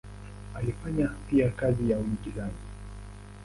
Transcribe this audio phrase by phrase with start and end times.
[0.55, 2.59] Alifanya pia kazi ya uigizaji.